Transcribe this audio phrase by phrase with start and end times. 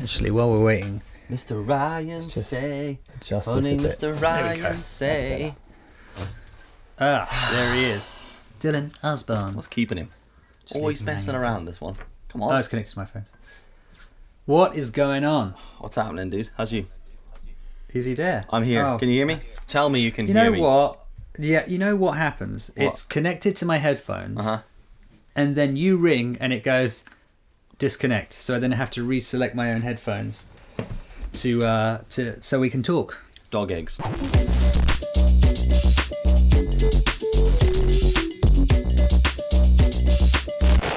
[0.00, 1.66] Actually, while we're waiting, Mr.
[1.66, 3.92] Ryan just say, adjust this a honey, bit.
[3.92, 4.00] Mr.
[4.00, 4.18] There we
[4.60, 4.62] go.
[4.64, 5.54] Ryan say.
[7.00, 8.18] Ah, there he is.
[8.60, 9.54] Dylan Osborne.
[9.54, 10.10] What's keeping him?
[10.62, 11.40] Just Always leave him messing hanging.
[11.42, 11.64] around.
[11.66, 11.96] This one.
[12.28, 12.58] Come Oh, on.
[12.58, 13.24] it's connected to my phone.
[14.46, 15.54] What is going on?
[15.78, 16.50] What's happening, dude?
[16.56, 16.86] How's you?
[17.92, 18.46] Is he there?
[18.50, 18.84] I'm here.
[18.84, 19.40] Oh, Can you hear me?
[19.66, 20.40] Tell me you can hear me.
[20.40, 20.60] You hear know me.
[20.62, 21.04] what?
[21.38, 22.70] Yeah, you know what happens?
[22.76, 22.86] What?
[22.86, 24.58] It's connected to my headphones, Uh huh.
[25.36, 27.04] and then you ring and it goes
[27.78, 28.32] disconnect.
[28.34, 30.46] So I then have to reselect my own headphones
[31.34, 33.20] to uh to so we can talk.
[33.50, 33.98] Dog eggs.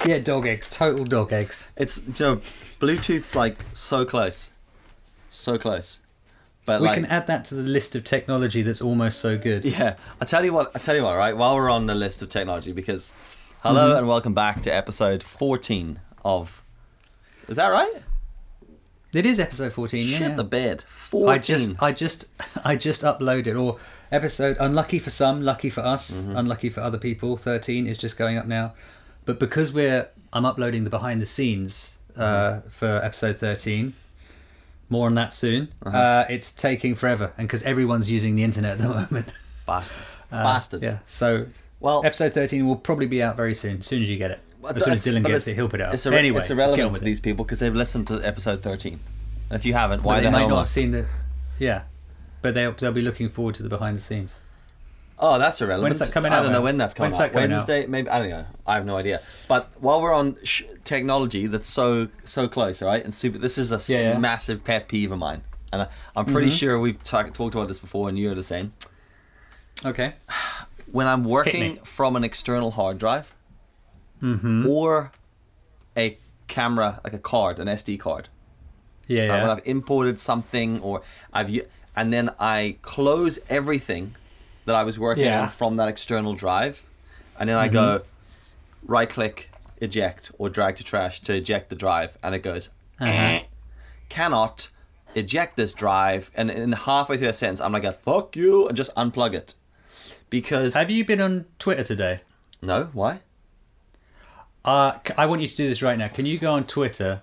[0.04, 1.72] Yeah, dog eggs, total dog eggs.
[1.78, 2.36] It's you know,
[2.80, 4.52] Bluetooth's like so close,
[5.30, 6.00] so close.
[6.66, 9.64] But we like, can add that to the list of technology that's almost so good.
[9.64, 10.72] yeah, I tell you what.
[10.76, 11.16] I tell you what.
[11.16, 13.14] Right, while we're on the list of technology, because
[13.62, 14.00] hello Mm-hmm.
[14.00, 16.61] and welcome back to episode 14 of.
[17.52, 18.02] Is that right?
[19.14, 20.18] It is episode 14, yeah.
[20.18, 20.36] Shit yeah.
[20.36, 20.84] the bed.
[20.88, 21.30] 14.
[21.30, 22.26] I just I just
[22.64, 23.78] I just uploaded or
[24.10, 26.38] episode unlucky for some, lucky for us, Mm-hmm.
[26.38, 27.36] unlucky for other people.
[27.36, 28.74] 13 is just going up now.
[29.26, 32.70] But because we're I'm uploading the behind the scenes uh, Mm-hmm.
[32.70, 33.94] for episode 13.
[34.88, 35.74] More on that soon.
[35.86, 35.98] Uh-huh.
[35.98, 39.28] uh it's taking forever and because everyone's using the internet at the moment.
[39.68, 40.16] bastards.
[40.32, 40.84] Uh, bastards.
[40.84, 41.00] Yeah.
[41.08, 41.48] So
[41.82, 43.80] Well, episode 13 will probably be out very soon.
[43.80, 44.40] As soon as you get it.
[44.68, 45.94] As soon as Dylan but gets it, he'll put it up.
[45.94, 47.10] It's, irre- anyway, it's let's get on irrelevant with to it.
[47.10, 49.00] these people because they've listened to episode 13.
[49.50, 51.06] And if you haven't, But why they the might hell not have seen the
[51.60, 51.84] yeah.
[52.42, 54.40] But they'll, they'll be looking forward to the behind the scenes.
[55.20, 55.84] Oh, that's irrelevant.
[55.92, 57.34] When's that coming I out, don't know when that's coming When's that out.
[57.34, 57.58] coming out?
[57.58, 58.10] Wednesday, maybe.
[58.10, 58.46] I don't know.
[58.66, 59.22] I have no idea.
[59.48, 63.04] But while we're on sh- technology, that's so so close, right?
[63.04, 63.38] And super.
[63.38, 64.18] This is a Yeah, yeah.
[64.18, 66.58] massive pet peeve of mine, and I, I'm pretty Mhm.
[66.60, 68.74] sure we've ta- talked about this before, and you're the same.
[69.86, 70.14] Okay.
[70.92, 73.34] When I'm working from an external hard drive
[74.22, 74.68] Mm-hmm.
[74.68, 75.12] or
[75.98, 78.28] a camera, like a card, an SD card,
[79.08, 79.24] Yeah.
[79.36, 81.02] Uh, when I've imported something or
[81.34, 81.50] I've
[81.96, 84.16] and then I close everything
[84.66, 85.42] that I was working Yeah.
[85.44, 86.84] on from that external drive,
[87.40, 88.04] and then I go
[88.84, 89.50] right click
[89.82, 93.12] eject or drag to trash to eject the drive, and it goes Uh-huh.
[93.12, 93.44] "Eh,
[94.10, 94.70] cannot
[95.16, 98.94] eject this drive, and in halfway through a sentence I'm like fuck you and just
[98.96, 99.56] unplug it
[100.30, 102.22] because Have you been on Twitter today?
[102.62, 103.20] no why
[104.64, 106.08] Uh, I want you to do this right now.
[106.08, 107.22] Can you go on Twitter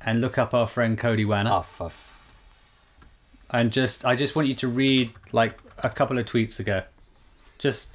[0.00, 1.90] and look up our friend Cody Wanner oh for
[3.50, 6.82] and just I just want you to read like a couple of tweets ago.
[7.58, 7.94] Just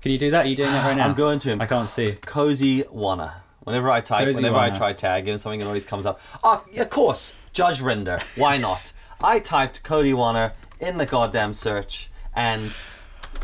[0.00, 0.46] can you do that?
[0.46, 1.06] Are you doing that right now?
[1.06, 2.12] I'm going to him I can't see.
[2.22, 3.42] Cozy Wanna.
[3.60, 6.18] Whenever I type, Cozy whenever I try tag him, something it always comes up.
[6.42, 8.20] Oh, of course, Judge Rinder.
[8.38, 8.92] Why not?
[9.22, 12.74] I typed Cody Wanner in the goddamn search, and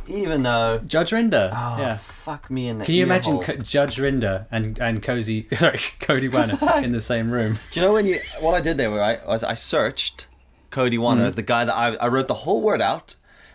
[0.09, 1.51] even though, Judge Rinder.
[1.53, 1.97] oh, yeah.
[1.97, 3.39] fuck me in the Can you imagine.
[3.41, 7.59] Co- Judge Rinder and and Cozy sorry Cody Wanner in the same room?
[7.71, 8.91] Do you know when you what I did there?
[8.91, 10.27] Right, was I searched
[10.71, 13.15] Cody Wanner, the guy that I I wrote the whole word out,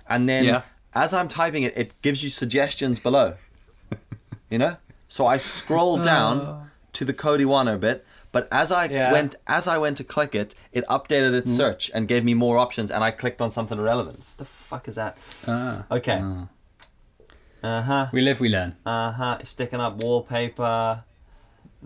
[0.09, 0.53] and then Mm-hmm.
[0.55, 0.61] Yeah.
[0.93, 3.35] as I'm typing it, it gives you suggestions below.
[4.49, 8.85] you know, so I scrolled down to the Cody Wanner bit, but as I.
[8.85, 9.11] Yeah.
[9.11, 12.57] went as I went to click it, it updated its search and gave me more
[12.57, 14.33] options, and I clicked on something relevant.
[14.37, 15.17] The fuck is that?
[15.47, 15.85] Ah.
[15.91, 16.19] Okay.
[16.21, 16.47] Ah.
[17.63, 18.07] Uh huh.
[18.11, 18.75] We live, we learn.
[18.85, 19.37] Uh huh.
[19.43, 21.03] Sticking up wallpaper.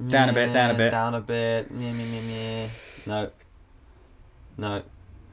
[0.07, 0.91] Down a bit, down a bit.
[0.91, 1.71] Down a bit.
[1.71, 2.67] Meh, meh, meh.
[3.05, 3.31] No.
[4.57, 4.83] No.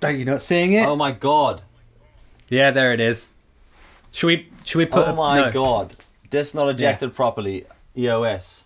[0.03, 0.87] Are you not seeing it?
[0.87, 1.63] Oh my god.
[2.49, 3.33] Yeah, there it is.
[4.11, 5.09] Should we should we put?
[5.09, 5.53] oh my no.
[5.53, 5.97] god.
[6.31, 7.67] This not ejected properly.
[7.97, 8.65] EOS.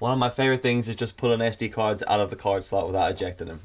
[0.00, 2.86] One of my favorite things is just pulling SD cards out of the card slot
[2.86, 3.60] without ejecting them.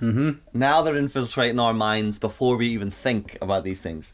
[0.00, 0.30] Mm-hmm.
[0.58, 4.12] Now they're infiltrating our minds before we even think about these things.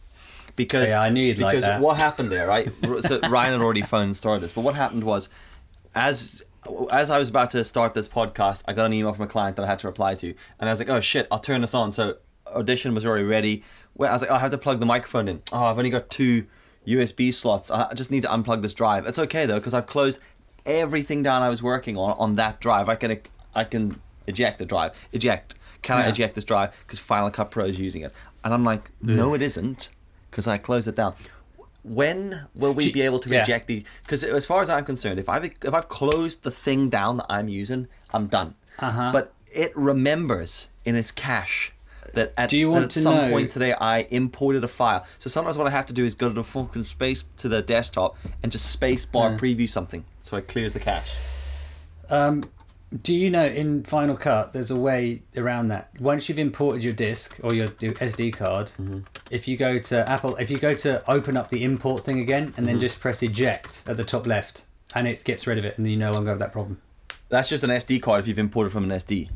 [0.56, 1.80] Because Yeah, I knew you'd like because that.
[1.80, 2.70] what happened there, right?
[3.00, 5.28] so Ryan had already phoned started this, but what happened was,
[5.94, 6.42] as
[6.90, 9.56] as I was about to start this podcast, I got an email from a client
[9.56, 11.72] that I had to reply to, and I was like, "Oh shit, I'll turn this
[11.74, 12.16] on." So
[12.46, 13.62] audition was already ready.
[13.94, 15.88] Well, I was like, oh, "I have to plug the microphone in." Oh, I've only
[15.90, 16.46] got two
[16.86, 17.70] USB slots.
[17.70, 19.06] I just need to unplug this drive.
[19.06, 20.18] It's okay though because I've closed
[20.78, 22.88] everything down I was working on on that drive.
[22.88, 23.18] I can
[23.54, 24.92] I can eject the drive.
[25.12, 25.54] Eject.
[25.82, 26.76] Can I eject this drive?
[26.86, 28.12] Because Final Cut Pro is using it.
[28.44, 29.88] And I'm like, no, it isn't,
[30.30, 31.14] because I closed it down.
[31.82, 33.42] When will we be able to yeah.
[33.42, 33.84] eject the?
[34.02, 37.26] Because as far as I'm concerned, if I've if I've closed the thing down that
[37.30, 38.54] I'm using, I'm done.
[38.78, 39.10] Uh-huh.
[39.12, 41.72] But it remembers in its cache
[42.14, 45.04] that at, Do you want at to some know- point today I imported a file.
[45.18, 47.62] So sometimes what I have to do is go to the fucking space to the
[47.62, 49.36] desktop and just space bar Yeah.
[49.38, 51.14] preview something so it clears the cache.
[52.08, 52.44] Um,
[53.02, 55.90] do you know in Final Cut there's a way around that?
[56.00, 59.00] Once you've imported your disk or your, SD card, Mm-hmm.
[59.30, 62.44] if you go to Apple, if you go to open up the import thing again
[62.44, 62.64] and Mm-hmm.
[62.64, 64.64] then just press eject at the top left,
[64.94, 66.80] and it gets rid of it, and then you no longer have that problem.
[67.28, 69.28] That's just an SD card if you've imported from an SD.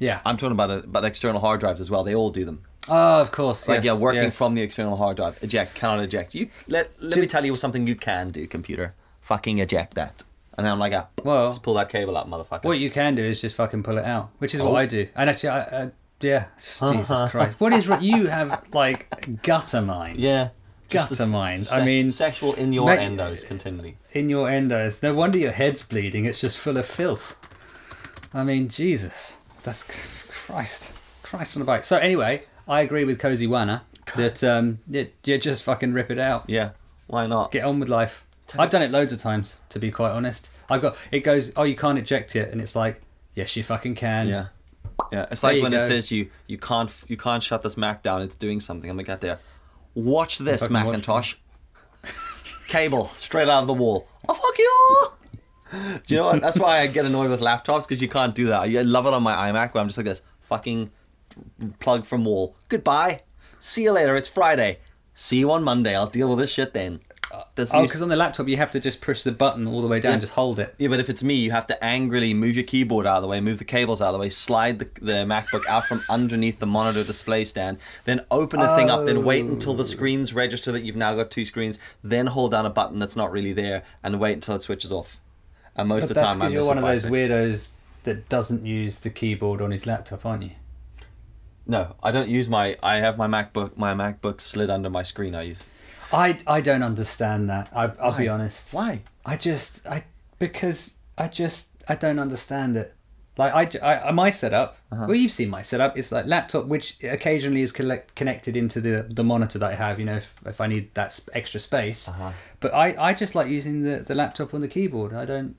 [0.00, 0.20] Yeah.
[0.24, 2.02] I'm talking about it, about external hard drives as well.
[2.02, 2.62] They all do them.
[2.88, 3.68] Oh, of course.
[3.68, 4.36] Like yes, yeah, working yes.
[4.36, 5.38] from the external hard drive.
[5.42, 6.34] Eject cannot eject.
[6.34, 8.94] You let let me tell you something you can do, computer.
[9.20, 10.24] Fucking eject that.
[10.58, 12.64] And then I'm like, ah, Well- just pull that cable out, motherfucker.
[12.64, 14.76] What you can do is just fucking pull it out, which is what Oh.
[14.76, 15.06] I do.
[15.14, 20.48] And actually, I, uh, yeah, Jesus Christ, what is you have like gutter mind yeah.
[20.90, 21.64] Gutter mind.
[21.64, 23.96] just I mean, sexual in your mate- endos continually.
[24.12, 25.02] in your endos.
[25.02, 26.24] No wonder your head's bleeding.
[26.24, 27.36] It's just full of filth.
[28.34, 29.82] I mean, Jesus, that's
[30.46, 30.90] Christ,
[31.22, 31.84] Christ on a bike.
[31.84, 33.82] So anyway, I agree with Cozy Wana
[34.16, 36.44] that um, you, you just fucking rip it out.
[36.48, 36.70] Yeah.
[37.06, 37.52] Why not?
[37.52, 38.24] Get on with life.
[38.58, 40.50] I've done it loads of times, to be quite honest.
[40.68, 43.00] I've got it goes, oh, you can't eject it, and it's like,
[43.34, 44.28] yes, you fucking can.
[44.28, 44.46] Yeah.
[45.12, 45.26] Yeah.
[45.30, 45.82] It's There like when go.
[45.82, 48.22] it says you you can't you can't shut this Mac down.
[48.22, 48.90] It's doing something.
[48.90, 49.38] I'm like, get there.
[49.94, 51.34] Watch this, Fucking watch Macintosh.
[52.68, 54.06] Cable straight out of the wall.
[54.28, 55.19] Oh fuck you!
[56.06, 56.42] Do you know what?
[56.42, 58.62] That's why I get annoyed with laptops because you can't do that.
[58.62, 60.90] I love it on my iMac where I'm just like this fucking
[61.78, 62.56] plug from wall.
[62.68, 63.22] Goodbye.
[63.60, 64.16] See you later.
[64.16, 64.78] It's Friday.
[65.14, 65.94] See you on Monday.
[65.94, 67.00] I'll deal with this shit then.
[67.54, 69.88] This Oh, because on the laptop you have to just push the button all the
[69.88, 70.18] way down, Yeah.
[70.20, 70.74] just hold it.
[70.78, 73.28] Yeah, but if it's me, you have to angrily move your keyboard out of the
[73.28, 76.58] way, move the cables out of the way, slide the, the MacBook out from underneath
[76.58, 79.86] the monitor display stand, then open the thing up, then wait until the oh.
[79.86, 83.30] screens register that you've now got two screens, then hold down a button that's not
[83.30, 85.18] really there, and wait until it switches off.
[85.76, 87.16] And most But of the time, I because you're one of those second.
[87.16, 87.70] weirdos
[88.04, 90.50] that doesn't use the keyboard on his laptop, aren't you?
[91.66, 92.76] No, I don't use my.
[92.82, 93.76] I have my MacBook.
[93.76, 95.34] My MacBook slid under my screen.
[95.34, 95.58] I use.
[96.12, 97.70] I, I don't understand that.
[97.74, 98.74] I, I'll be honest.
[98.74, 99.02] Why?
[99.24, 100.04] I just I
[100.38, 102.94] because I just I don't understand it.
[103.36, 104.76] Like I, I my setup.
[104.92, 105.06] Uh-huh.
[105.06, 105.96] Well, you've seen my setup.
[105.96, 109.98] It's like laptop, which occasionally is collect, connected into the the monitor that I have.
[109.98, 112.08] You know, if, if I need that extra space.
[112.08, 112.32] Uh-huh.
[112.58, 115.14] But I, I just like using the, the laptop on the keyboard.
[115.14, 115.56] I don't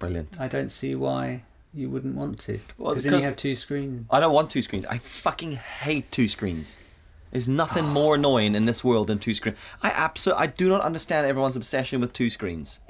[0.00, 0.40] Brilliant.
[0.40, 1.42] I don't see why
[1.74, 2.58] you wouldn't want to.
[2.78, 4.06] Well, Because then you have two screens.
[4.10, 4.86] I don't want two screens.
[4.86, 6.78] I fucking hate two screens.
[7.30, 9.58] There's nothing more annoying in this world than two screens.
[9.82, 12.80] I absolutely, I do not understand everyone's obsession with two screens.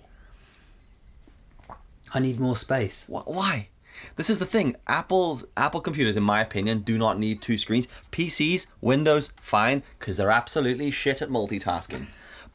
[2.15, 3.07] I need more space.
[3.07, 3.70] Wh- Why?
[4.17, 4.77] This is the thing.
[4.87, 7.87] Apple's Apple computers, in my opinion, do not need two screens.
[8.13, 12.07] PCs, Windows, fine, because they're absolutely shit at multitasking.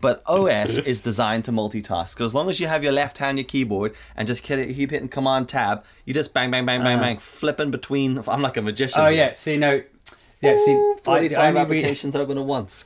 [0.01, 2.18] But OS is designed to multitask.
[2.18, 4.92] So as long as you have your left hand, your keyboard, and just keep keep
[4.92, 7.01] hitting Command Tab, you just bang, bang, bang, bang, Uh.
[7.01, 8.21] bang, flipping between.
[8.27, 9.00] I'm like a magician.
[9.00, 9.33] Oh yeah.
[9.36, 9.81] See no.
[10.42, 10.57] Yeah.
[10.57, 10.74] See.
[10.74, 12.86] Ooh, I- 45 I re- applications open at once.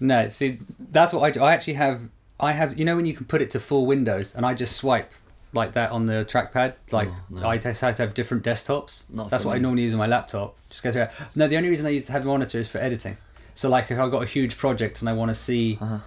[0.00, 0.58] No, see,
[0.92, 1.42] that's what I do.
[1.42, 2.02] I actually have,
[2.38, 4.76] I have, you know, when you can put it to full windows, and I just
[4.76, 5.12] swipe
[5.52, 6.74] like that on the trackpad.
[6.90, 7.08] Like
[7.42, 9.04] I just have to have different desktops.
[9.12, 10.54] Oh, Not that's what I normally use on my laptop.
[10.70, 11.02] Just go through.
[11.02, 11.10] it.
[11.34, 13.16] No, the only reason I use to have a monitor is for editing.
[13.54, 15.98] So like if I've got a huge project and I want to see Uh-huh.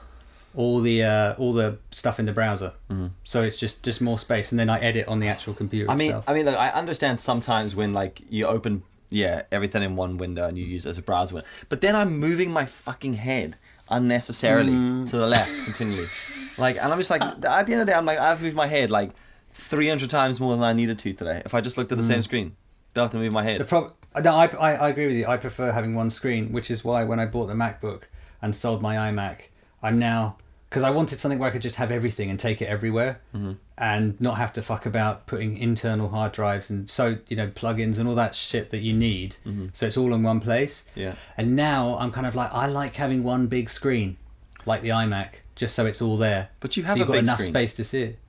[0.55, 3.07] all the uh, all the stuff in the browser, Mm-hmm.
[3.23, 5.95] so it's just just more space, and then I edit on the actual computer I
[5.95, 6.25] mean, itself.
[6.29, 10.47] I mean, look, I understand sometimes when like you open, yeah, everything in one window
[10.47, 13.57] and you use it as a browser window, but then I'm moving my fucking head
[13.89, 15.09] unnecessarily Mm.
[15.09, 16.07] to the left continually,
[16.57, 18.55] like, and I'm just like, at the end of the day, I'm like, I've moved
[18.55, 19.11] my head like
[19.53, 21.41] 300 times more than I needed to today.
[21.45, 22.55] If I just looked at the same screen,
[22.93, 23.55] don't have to move my head.
[23.55, 23.59] Mm.
[23.59, 23.93] The prob-
[24.23, 25.25] no, I, I, I agree with you.
[25.27, 28.03] I prefer having one screen, which is why when I bought the MacBook
[28.41, 29.43] and sold my iMac,
[29.81, 30.37] I'm now
[30.69, 33.53] because I wanted something where I could just have everything and take it everywhere, Mm-hmm.
[33.77, 37.99] and not have to fuck about putting internal hard drives and so you know plugins
[37.99, 39.35] and all that shit that you need.
[39.73, 40.83] So it's all in one place.
[40.91, 40.99] Mm-hmm.
[41.01, 41.15] Yeah.
[41.37, 44.15] And now I'm kind of like I like having one big screen,
[44.65, 46.49] like the iMac, just so it's all there.
[46.61, 47.49] But you have so you've a got enough screen.
[47.53, 48.19] space to see it.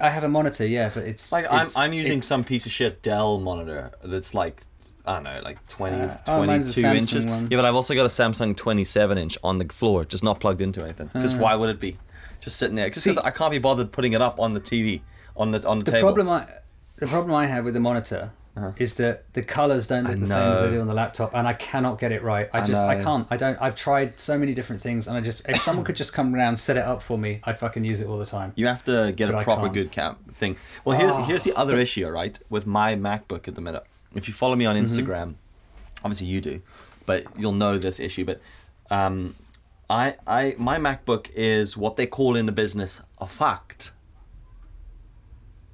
[0.00, 2.72] I have a monitor, yeah, but it's Like I'm, I'm using it- some piece of
[2.72, 4.62] shit Dell monitor that's like
[5.06, 7.26] I don't know, like 20, Uh, oh, 22 Samsung inches.
[7.26, 7.48] one.
[7.50, 10.60] Yeah, but I've also got a Samsung 27 inch on the floor, just not plugged
[10.60, 11.08] into anything.
[11.12, 11.38] Because Uh.
[11.38, 11.96] why would it be?
[12.40, 12.90] Just sitting there.
[12.90, 15.00] Just because I can't be bothered putting it up on the TV,
[15.36, 16.08] on the on the, the table.
[16.08, 16.46] problem I
[16.96, 18.32] the problem I have with the monitor
[18.76, 20.16] is that the colors don't look Uh-huh.
[20.16, 22.48] I the same as they do on the laptop, and I cannot get it right.
[22.52, 23.04] I I just I know.
[23.04, 23.26] can't.
[23.30, 23.58] I don't.
[23.60, 26.58] I've tried so many different things, and I just if someone could just come around
[26.58, 28.52] set it up for me, I'd fucking use it all the time.
[28.56, 30.56] You have to get But a I proper good cap thing.
[30.84, 31.22] Well, here's Oh.
[31.22, 32.38] here's the other issue, right?
[32.48, 33.84] With my MacBook at the minute.
[34.14, 34.84] If you follow me on Mm-hmm.
[34.86, 35.34] Instagram,
[36.04, 36.62] obviously you do,
[37.06, 38.24] but you'll know this issue.
[38.24, 38.40] But
[38.90, 39.34] um,
[39.88, 43.92] I I my MacBook is what they call in the business a fact.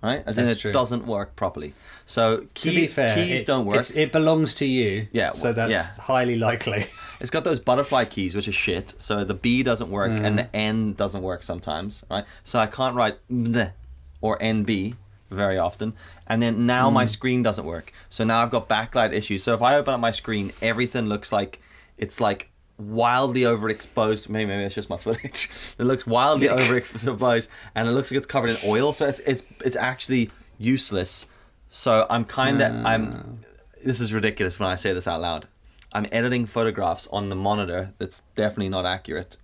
[0.06, 0.70] Right, as in it true.
[0.70, 1.74] doesn't work properly.
[2.06, 3.84] So key, to be fair, keys it, don't work.
[3.96, 5.08] it belongs to you.
[5.10, 6.02] Yeah, so that's yeah.
[6.02, 6.86] highly likely.
[7.18, 8.94] It's got those butterfly keys, which are shit.
[8.98, 10.48] So the B doesn't work and the mm.
[10.52, 12.26] N doesn't work sometimes, right?
[12.44, 13.72] So I can't write N
[14.20, 14.96] or NB
[15.30, 15.94] very often.
[16.26, 17.08] And then now my mm.
[17.08, 17.90] screen doesn't work.
[18.10, 19.42] So now I've got backlight issues.
[19.42, 21.58] So if I open up my screen, everything looks like
[21.96, 24.28] it's like wildly overexposed.
[24.28, 25.50] Maybe maybe it's just my footage.
[25.78, 28.92] it looks wildly overexposed, and it looks like it's covered in oil.
[28.92, 31.26] So it's it's it's actually useless.
[31.68, 32.86] So I'm kind of hmm.
[32.86, 33.40] I'm
[33.84, 35.46] this is ridiculous when I say this out loud.
[35.92, 39.36] I'm editing photographs on the monitor that's definitely not accurate,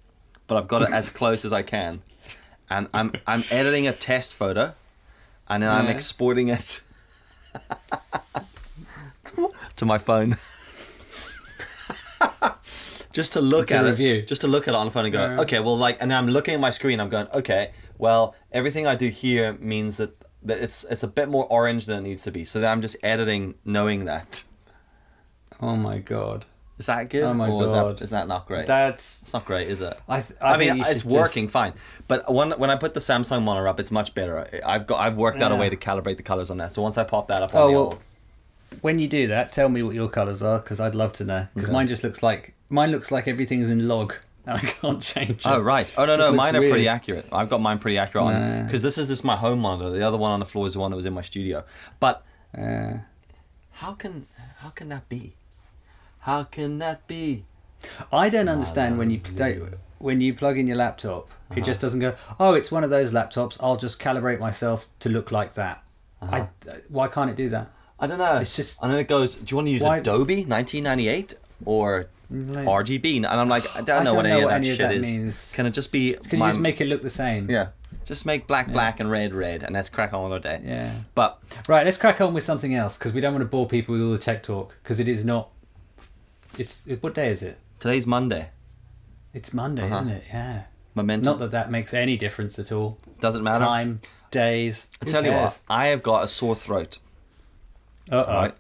[0.47, 2.03] but I've got it as close as I can,
[2.69, 4.75] and I'm I'm editing a test photo,
[5.49, 6.81] and then I'm exporting it
[9.77, 10.37] to my phone.
[13.13, 14.15] Just to look To at review.
[14.17, 15.41] it, just to look at it on the phone and go, Yeah.
[15.43, 17.01] okay, well, like, and I'm looking at my screen.
[17.01, 21.29] I'm going, okay, well, everything I do here means that that it's it's a bit
[21.29, 22.45] more orange than it needs to be.
[22.45, 24.43] So then I'm just editing, knowing that.
[25.61, 26.45] Oh my god.
[26.79, 27.23] Is that good?
[27.23, 28.67] Oh my or Is that, is that not great?
[28.67, 29.23] That's.
[29.23, 29.97] it's not great, is it?
[30.09, 30.21] I.
[30.23, 31.75] Th- I, I, mean, it's working just- fine,
[32.09, 34.49] but when when I put the Samsung monitor up, it's much better.
[34.67, 36.75] I've got I've worked out a way to calibrate the colors on that.
[36.75, 37.81] So once I pop that up on Oh the well.
[37.83, 37.99] old,
[38.81, 41.47] When you do that, tell me what your colours are because I'd love to know.
[41.55, 41.75] Because Okay.
[41.75, 44.15] mine just looks like mine looks like everything's in log
[44.47, 45.41] I can't change.
[45.41, 45.47] It.
[45.47, 45.93] Oh right.
[45.97, 47.27] Oh no no, mine are pretty accurate.
[47.31, 48.65] I've got mine pretty accurate on Nah.
[48.65, 49.91] because this is just my home monitor.
[49.91, 51.63] The other one on the floor is the one that was in my studio.
[52.01, 52.25] But
[52.59, 52.95] Uh,
[53.83, 54.27] how can
[54.63, 55.35] how can that be?
[56.21, 57.45] How can that be?
[58.13, 61.59] I don't understand when you don't, when you plug in your laptop, Uh-huh.
[61.61, 62.15] it just doesn't go.
[62.41, 63.57] Oh, it's one of those laptops.
[63.61, 65.83] I'll just calibrate myself to look like that.
[66.21, 66.47] Uh-huh.
[66.69, 67.67] I, why can't it do that?
[68.01, 68.37] I don't know.
[68.39, 69.35] It's just- and then it goes.
[69.37, 73.17] Do you want to use Why- Adobe 1998 or Like- RGB?
[73.17, 74.71] And I'm like, I don't I know don't what know any of what that any
[74.71, 75.03] of shit that is.
[75.03, 75.53] means.
[75.55, 76.15] Can it just be?
[76.15, 77.51] Can you my- just make it look the same?
[77.51, 77.69] Yeah.
[78.05, 80.61] Just make black black and red red, and let's crack on with our day.
[80.65, 80.93] Yeah.
[81.15, 81.85] But Right.
[81.85, 84.13] Let's crack on with something else because we don't want to bore people with all
[84.13, 85.51] the tech talk because it is not.
[86.59, 87.59] It's it, what day is it?
[87.81, 88.49] today's Monday.
[89.35, 89.95] It's Monday, Uh-huh.
[89.97, 90.25] isn't it?
[90.33, 90.63] Yeah.
[90.95, 92.99] Momentum Not that that makes any difference at all.
[93.21, 93.59] doesn't matter.
[93.61, 94.87] Time, days.
[95.01, 96.99] I tell you what, I have got a sore throat.
[98.11, 98.35] Uh oh.
[98.35, 98.55] Right.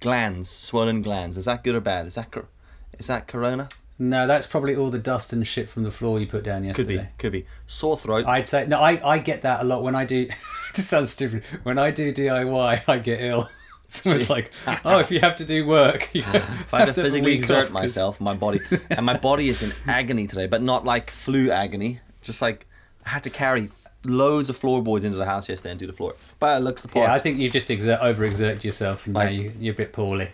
[0.00, 1.36] Glands, swollen glands.
[1.36, 2.06] Is that good or bad?
[2.06, 2.48] Is that cor-
[2.98, 3.68] is that corona?
[3.98, 6.96] No, that's probably all the dust and shit from the floor you put down yesterday.
[6.96, 7.46] Could be, could be.
[7.66, 8.26] Sore throat.
[8.26, 8.78] I'd say no.
[8.78, 10.28] I, I get that a lot when I do.
[10.74, 11.44] this sounds stupid.
[11.62, 13.48] When I do DIY, I get ill.
[13.88, 14.50] It's almost like,
[14.84, 18.20] oh, if you have to do work, you if I have to physically exert myself,
[18.20, 18.58] my body,
[18.90, 22.00] and my body is in agony today, but not like flu agony.
[22.20, 22.66] Just like
[23.04, 23.70] I had to carry
[24.04, 26.16] loads of floorboards into the house yesterday and do the floor.
[26.40, 27.06] But it looks the part.
[27.06, 30.30] Yeah, I think you've just exert, overexerted yourself, and now you, you're a bit poorly.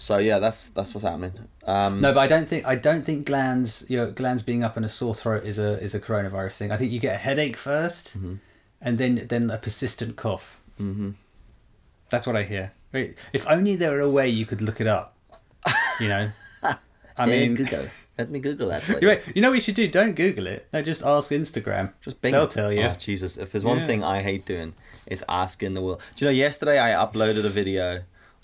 [0.00, 1.32] So yeah, that's that's what's happening.
[1.66, 4.84] Um, No, but I don't think I don't think glands, your glands being up and
[4.84, 6.72] a sore throat is a is a coronavirus thing.
[6.72, 8.34] I think you get a headache 1st Mm-hmm.
[8.80, 10.58] and then then a persistent cough.
[10.80, 11.10] Mm-hmm.
[12.10, 12.72] That's what I hear.
[13.32, 15.14] If only there were a way you could look it up.
[16.00, 16.30] You know,
[17.18, 17.84] I mean, Google.
[18.18, 18.82] Let me Google that.
[18.82, 19.06] for you you.
[19.14, 19.86] know- you know what you should do?
[19.86, 20.66] Don't Google it.
[20.72, 21.92] No, just ask Instagram.
[22.04, 22.50] Just bing They'll it.
[22.50, 22.82] tell you.
[22.82, 23.86] Oh, Jesus, if there's one Yeah.
[23.86, 24.74] thing I hate doing,
[25.06, 26.00] it's asking the world.
[26.16, 26.36] Do you know?
[26.36, 28.02] Yesterday I uploaded a video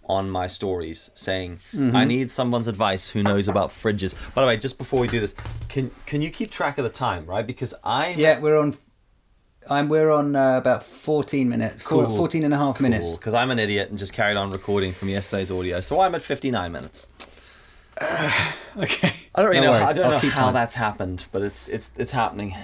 [0.09, 1.97] on my stories saying Mm-hmm.
[1.97, 4.15] I need someone's advice who knows about fridges.
[4.35, 5.35] By the way, just before we do this,
[5.69, 7.47] can can you keep track of the time, right?
[7.47, 8.77] Because I Yeah, we're on.
[9.69, 9.89] I'm.
[9.89, 11.83] We're on uh, about 14 minutes.
[11.83, 12.09] Cool.
[12.17, 13.17] 14 and a half minutes.
[13.17, 16.23] because I'm an idiot and just carried on recording from yesterday's audio, so I'm at
[16.23, 17.09] 59 minutes.
[18.79, 19.11] Okay.
[19.35, 19.81] I don't really No know.
[19.81, 20.55] worries, I don't I'll know how time.
[20.55, 22.55] that's happened, but it's it's it's happening.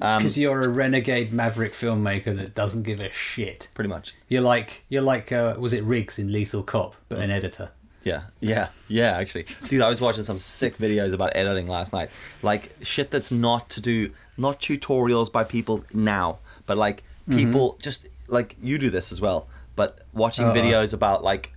[0.00, 3.68] Um, Because you're a renegade maverick filmmaker that doesn't give a shit.
[3.74, 4.14] pretty much.
[4.28, 7.70] You're like you're like uh, was it Riggs in Lethal Cop, but an editor.
[8.02, 9.16] Yeah, yeah, yeah.
[9.16, 12.10] Actually, Steve, I was watching some sick videos about editing last night.
[12.42, 17.38] Like shit that's not to do, not tutorials by people now, but like Mm-hmm.
[17.38, 19.48] people just like you do this as well.
[19.76, 20.54] But watching Uh-uh.
[20.54, 21.52] videos about like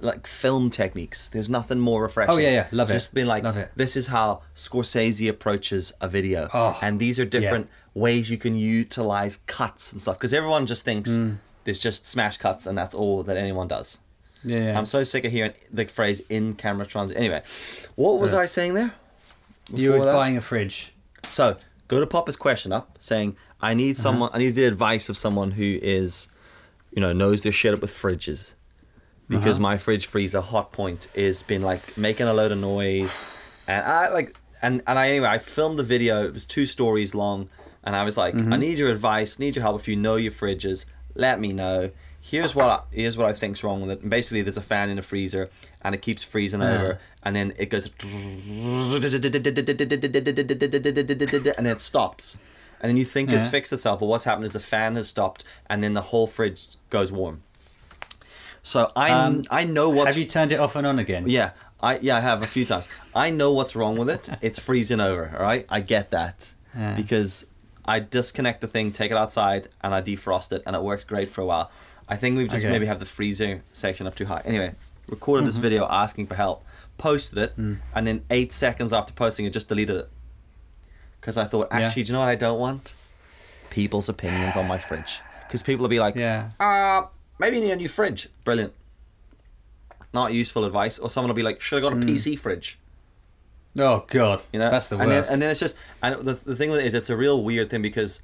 [0.00, 1.28] like film techniques.
[1.28, 2.34] There's nothing more refreshing.
[2.34, 2.66] Oh, yeah, yeah.
[2.72, 2.94] Love it.
[2.94, 3.44] Just being like,
[3.76, 8.56] this is how Scorsese approaches a video, Oh, and these are different ways you can
[8.56, 10.16] utilize cuts and stuff.
[10.18, 11.38] Because everyone just thinks Mm.
[11.64, 13.98] there's just smash cuts and that's all that anyone does.
[14.44, 14.76] Yeah.
[14.78, 17.16] I'm so sick of hearing the phrase in camera transit.
[17.16, 17.42] Anyway,
[17.96, 18.34] what was.
[18.34, 18.92] I saying there?
[19.72, 20.12] you were that?
[20.12, 20.92] buying a fridge.
[21.28, 21.56] So
[21.88, 24.02] go to Papa's question up saying, I need Uh-huh.
[24.02, 26.28] someone, I need the advice of someone who is,
[26.90, 28.54] you know, knows their shit up with fridges.
[29.28, 29.62] Because Uh-huh.
[29.62, 33.22] my fridge freezer Hotpoint is been like making a load of noise.
[33.68, 36.24] And I like, and, and I, anyway, I filmed the video.
[36.24, 37.48] It was two stories long.
[37.84, 38.52] And I was like, Mm-hmm.
[38.52, 39.80] I need your advice, need your help.
[39.80, 40.84] If you know your fridges,
[41.14, 41.90] let me know.
[42.24, 44.00] Here's what I, here's what I think's wrong with it.
[44.02, 45.48] And basically, there's a fan in the freezer,
[45.82, 46.74] and it keeps freezing Yeah.
[46.74, 47.90] over, and then it goes,
[50.32, 52.36] and then it stops,
[52.80, 55.44] and then you think it's fixed itself, but what's happened is the fan has stopped,
[55.68, 57.42] and then the whole fridge goes warm.
[58.62, 61.24] So I Um, I know what's Have you turned it off and on again?
[61.28, 62.88] yeah, I yeah, I have a few times.
[63.14, 64.28] I know what's wrong with it.
[64.40, 65.66] It's freezing over, all right?
[65.68, 66.52] I get that.
[66.76, 66.94] Yeah.
[66.94, 67.46] Because
[67.84, 71.28] I disconnect the thing, take it outside, and I defrost it, and it works great
[71.30, 71.70] for a while.
[72.08, 72.72] I think we've just Okay.
[72.72, 74.42] maybe have the freezer section up too high.
[74.44, 74.74] Anyway,
[75.08, 75.46] recorded Mm-hmm.
[75.48, 76.64] this video asking for help,
[76.98, 77.78] posted it, Mm.
[77.94, 80.10] and then eight seconds after posting it, just deleted it.
[81.20, 81.80] Because I thought, Yeah.
[81.80, 82.94] actually, do you know what I don't want?
[83.70, 85.20] People's opinions on my fridge.
[85.48, 86.50] Because people will be like, Yeah.
[86.60, 87.06] uh,
[87.38, 88.28] maybe you need a new fridge.
[88.44, 88.72] Brilliant.
[90.14, 92.78] not useful advice, or someone will be like, "Should have got a PC fridge."
[93.78, 95.28] Oh God, You know, that's the and worst.
[95.28, 97.42] Then, and then it's just, and the, the thing with it is, it's a real
[97.42, 98.20] weird thing because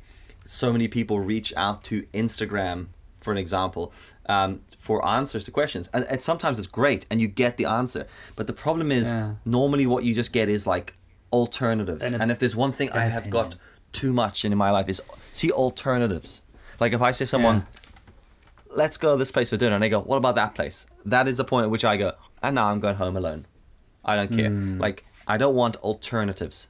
[0.47, 2.89] so many people reach out to Instagram,
[3.19, 3.93] for an example,
[4.27, 8.07] um, for answers to questions, and, and sometimes it's great, and you get the answer.
[8.37, 9.35] But the problem is, Yeah.
[9.45, 10.95] normally what you just get is like
[11.33, 12.05] alternatives.
[12.05, 13.57] An and if there's one thing I have got
[13.93, 15.01] too much in my life is
[15.33, 16.43] see alternatives.
[16.79, 17.67] Like if I say someone,
[18.71, 20.87] let's go to this place for dinner, and they go, what about that place?
[21.05, 22.13] That is the point at which I go,
[22.43, 23.47] and now I'm going home alone.
[24.05, 24.49] I don't care.
[24.49, 24.79] Hmm.
[24.79, 26.69] Like I don't want alternatives.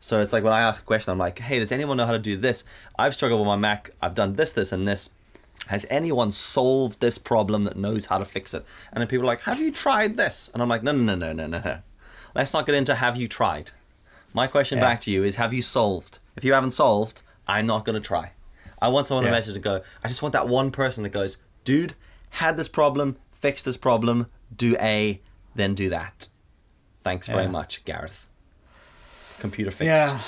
[0.00, 2.12] So it's like when I ask a question, I'm like, hey, does anyone know how
[2.12, 2.64] to do this?
[2.98, 3.90] I've struggled with my Mac.
[4.00, 5.10] I've done this, this, and this.
[5.68, 8.64] Has anyone solved this problem that knows how to fix it?
[8.92, 10.50] And then people are like, have you tried this?
[10.52, 11.78] And I'm like, no, no, no, no, no, no, no.
[12.34, 13.70] Let's not get into have you tried.
[14.32, 14.84] My question Yeah.
[14.84, 16.18] back to you is, have you solved?
[16.34, 18.32] If you haven't solved, I'm not going to try.
[18.80, 21.36] I want someone to message to go, I just want that one person that goes,
[21.64, 21.94] dude,
[22.30, 25.20] had this problem, fixed this problem, do A,
[25.54, 26.28] then do that.
[27.02, 27.50] Thanks very Yeah.
[27.50, 28.26] much, Gareth.
[29.40, 29.86] Computer fixed.
[29.86, 30.20] Yeah.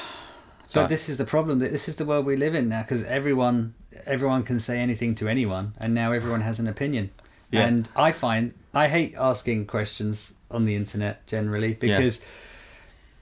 [0.67, 1.59] So But this is the problem.
[1.59, 3.75] This is the world we live in now because everyone,
[4.07, 7.11] everyone can say anything to anyone, and now everyone has an opinion.
[7.51, 7.67] Yeah.
[7.67, 12.25] And I find I hate asking questions on the internet generally because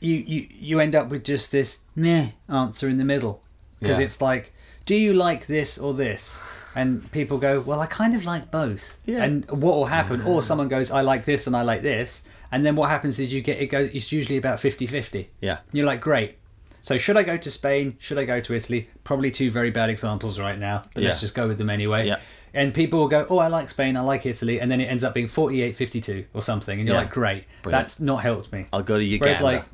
[0.00, 3.42] you, you you end up with just this meh answer in the middle
[3.80, 4.04] because Yeah.
[4.04, 4.52] it's like,
[4.86, 6.38] do you like this or this?
[6.74, 8.96] And people go, well, I kind of like both.
[9.04, 9.22] Yeah.
[9.24, 10.22] And what will happen?
[10.22, 12.22] Or someone goes, I like this and I like this.
[12.52, 13.90] And then what happens is you get it goes.
[13.92, 15.26] It's usually about 50-50.
[15.40, 15.58] Yeah.
[15.72, 16.36] You're like, great.
[16.82, 17.96] So should I go to Spain?
[17.98, 18.88] Should I go to Italy?
[19.04, 22.06] Probably two very bad examples right now, but let's just go with them anyway.
[22.08, 22.18] Yeah.
[22.54, 25.04] And people will go, oh, I like Spain, I like Italy, and then it ends
[25.04, 27.02] up being 48-52 or something, and you're Yeah.
[27.02, 27.82] like, great, Brilliant.
[27.82, 28.66] that's not helped me.
[28.72, 29.24] I'll go to Uganda.
[29.24, 29.64] Whereas, like,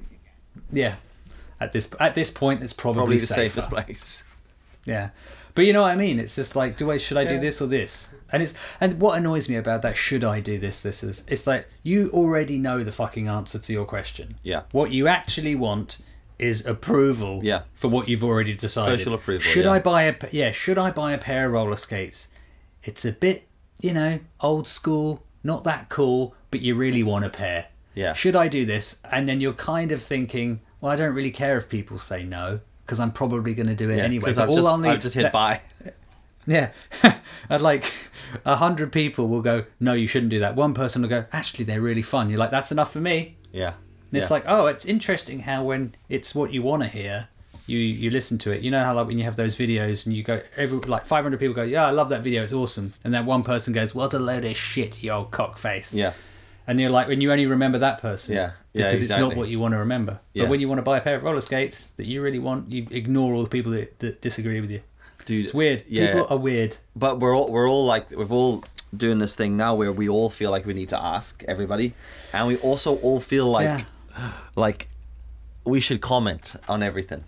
[0.71, 0.97] yeah,
[1.61, 3.63] at this at this point, it's probably, Probably the safer.
[3.63, 4.23] safest place.
[4.89, 5.11] Yeah,
[5.55, 6.19] but you know what I mean.
[6.19, 7.41] It's just like, do I should I do Yeah.
[7.41, 8.09] this or this?
[8.33, 10.83] And it's and what annoys me about that should I do this?
[10.83, 14.37] This is it's like you already know the fucking answer to your question.
[14.43, 14.63] Yeah.
[14.73, 15.99] What you actually want
[16.39, 17.41] is approval.
[17.43, 17.63] Yeah.
[17.75, 18.99] For what you've already decided.
[18.99, 19.73] Social approval, Should yeah.
[19.73, 20.51] I buy a yeah?
[20.51, 22.29] Should I buy a pair of roller skates?
[22.85, 23.47] It's a bit
[23.81, 27.67] you know old school, not that cool, but you really want a pair.
[27.95, 28.13] Yeah.
[28.13, 29.01] Should I do this?
[29.11, 32.61] And then you're kind of thinking, well, I don't really care if people say no
[32.89, 34.23] because I'm probably going to do it Yeah, anyway.
[34.23, 35.61] because But I've all just, I'll need I've just hit buy.
[36.47, 36.71] yeah,
[37.51, 37.85] and like
[38.47, 41.65] a hundred people will go, "No, you shouldn't do that." One person will go, "Actually,
[41.67, 43.75] they're really fun." You're like, "That's enough for me." Yeah.
[44.11, 44.35] And it's Yeah.
[44.35, 47.29] like, oh, it's interesting how when it's what you want to hear,
[47.67, 48.63] you you listen to it.
[48.63, 51.39] You know how like when you have those videos and you go, every like 500
[51.39, 52.43] people go, "Yeah, I love that video.
[52.43, 55.95] It's awesome," and then one person goes, "What a load of shit, you old cockface."
[55.95, 56.13] Yeah.
[56.69, 58.53] And you're like, when you only remember that person, Yeah.
[58.75, 60.21] Yeah, because it's not what you want to remember.
[60.35, 60.45] Yeah.
[60.45, 62.71] But when you want to buy a pair of roller skates that you really want,
[62.71, 64.83] you ignore all the people that, that disagree with you.
[65.25, 65.47] Dude.
[65.47, 65.83] It's weird.
[65.89, 66.13] Yeah.
[66.13, 66.77] People are weird.
[66.95, 68.63] but we're all we're all like we're all
[68.97, 71.93] doing this thing now where we all feel like we need to ask everybody,
[72.33, 73.85] and we also all feel like
[74.57, 74.89] like
[75.65, 77.25] we should comment on everything.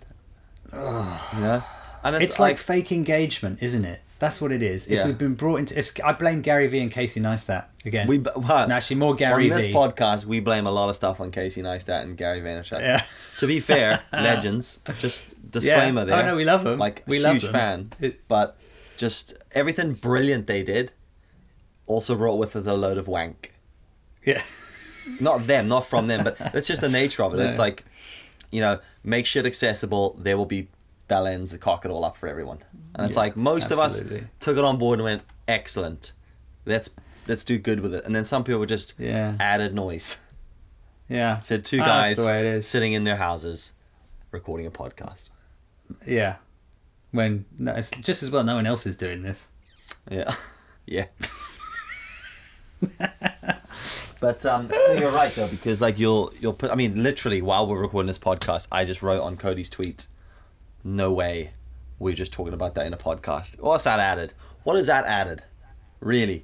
[0.73, 1.63] You know,
[2.03, 3.99] and it's, It's like fake engagement, isn't it?
[4.21, 4.85] That's what it is.
[4.85, 5.07] Is Yeah.
[5.07, 5.83] we've been brought into.
[6.05, 8.07] I blame Gary Vee and Casey Neistat again.
[8.07, 9.73] we well, No, actually, more Gary Vee on this Vee.
[9.73, 12.79] podcast we blame a lot of stuff on Casey Neistat and Gary Vaynerchuk.
[12.81, 13.01] Yeah.
[13.39, 14.79] To be fair, legends.
[14.99, 16.05] Just disclaimer Yeah.
[16.05, 16.23] there.
[16.23, 16.77] Oh, no, we love 'em.
[16.77, 17.91] Like We love huge them.
[17.99, 18.13] fan.
[18.27, 18.57] But
[18.97, 20.91] just everything brilliant they did
[21.87, 23.53] also brought with it a load of wank.
[24.23, 24.43] yeah.
[25.19, 27.39] not them, not from them, but that's just the nature of it.
[27.39, 27.83] It's like,
[28.51, 30.15] you know, make shit accessible.
[30.19, 30.67] There will be
[31.07, 32.59] bell ends that cock it all up for everyone.
[32.95, 34.01] And it's Yeah, like most of us
[34.39, 36.11] took it on board and went, excellent.
[36.65, 36.89] Let's
[37.27, 38.03] let's do good with it.
[38.05, 39.35] And then some people were just Yeah.
[39.39, 40.17] added noise.
[41.09, 41.39] Yeah.
[41.39, 42.67] Said two Ah, guys the way it is.
[42.67, 43.73] sitting in their houses
[44.31, 45.29] recording a podcast.
[46.07, 46.35] Yeah.
[47.11, 49.49] When no, it's just as well no one else is doing this.
[50.09, 50.33] Yeah.
[50.85, 51.07] yeah.
[54.21, 57.81] but um, you're right though because like you'll you'll put I mean literally while we're
[57.81, 60.07] recording this podcast I just wrote on Cody's tweet
[60.83, 61.51] no way
[62.01, 64.33] we're just talking about that in a podcast what's that added
[64.63, 65.41] what is that added
[65.99, 66.43] really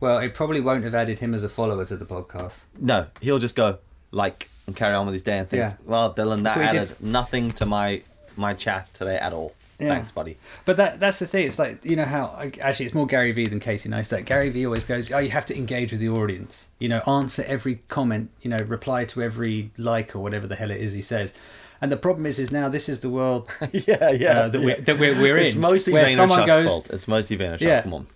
[0.00, 2.64] Well, it probably won't have added him as a follower to the podcast.
[2.78, 3.78] no he'll just go
[4.10, 5.72] like and carry on with his day and think Yeah.
[5.84, 8.02] well Dylan that he added nothing to my
[8.36, 9.88] my chat today at all Yeah.
[9.88, 11.46] thanks buddy But that that's the thing.
[11.46, 14.24] It's like you know how actually it's more Gary Vee than Casey Neistat.
[14.26, 16.68] Gary Vee always goes, "Oh, you have to engage with the audience.
[16.78, 18.30] You know, answer every comment.
[18.42, 21.32] You know, reply to every like or whatever the hell it is he says."
[21.80, 24.80] And the problem is, is now this is the world yeah yeah, uh, that, we're,
[24.80, 25.46] that we're, we're in.
[25.46, 27.82] it's mostly where someone goes, fault it's mostly Vaynerchuk Yeah.
[27.82, 28.06] come on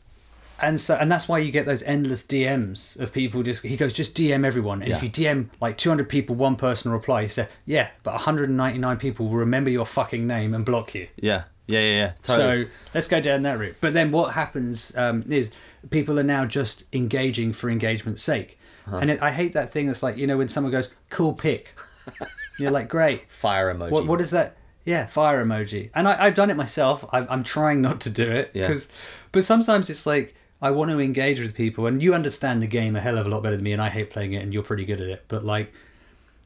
[0.61, 3.93] and so and that's why you get those endless DMs of people just he goes
[3.93, 7.29] just DM everyone and if you DM like 200 people one person will reply he
[7.29, 11.81] said yeah but 199 people will remember your fucking name and block you yeah yeah
[11.81, 12.65] yeah yeah totally.
[12.65, 15.53] so let's go down that route but then what happens um, is
[15.91, 18.59] people are now just engaging for engagement's sake.
[18.87, 21.75] And it, I hate that thing that's like, you know, when someone goes, cool pic.
[22.59, 23.25] You're like, great.
[23.31, 23.91] Fire emoji.
[23.91, 24.57] What, what is that?
[24.85, 25.91] Yeah, fire emoji.
[25.95, 27.05] And I, I've done it myself.
[27.13, 28.51] I, I'm trying not to do it.
[28.53, 28.67] Yeah.
[28.67, 28.89] 'cause-
[29.31, 31.87] but sometimes it's like, I want to engage with people.
[31.87, 33.73] And you understand the game a hell of a lot better than me.
[33.73, 34.43] And I hate playing it.
[34.43, 35.25] And you're pretty good at it.
[35.29, 35.73] But like,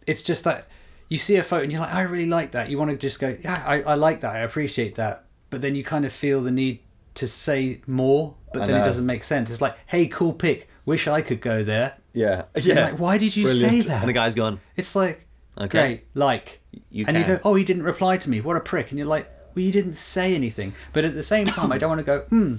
[0.06, 0.66] it's just that
[1.08, 2.68] you see a photo and you're like, I really like that.
[2.70, 4.34] You want to just go, yeah, I, I like that.
[4.34, 5.24] I appreciate that.
[5.50, 6.80] But then you kind of feel the need
[7.14, 9.48] to say more, but I then it doesn't make sense.
[9.50, 10.68] It's like, hey, cool pick.
[10.84, 11.96] Wish I could go there.
[12.12, 12.44] yeah.
[12.56, 12.90] Yeah.
[12.90, 13.82] like, why did you Brilliant.
[13.84, 14.00] say that?
[14.02, 14.60] And the guy's gone.
[14.76, 15.25] It's like,
[15.58, 15.68] Okay.
[15.68, 16.60] great, like.
[16.90, 18.40] You and you go, oh, he didn't reply to me.
[18.40, 18.90] What a prick.
[18.90, 20.74] And you're like, well, you didn't say anything.
[20.92, 22.56] But at the same time, I don't want to go, hmm,